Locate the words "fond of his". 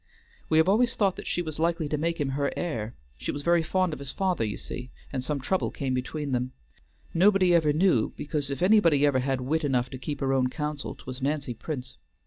3.61-4.11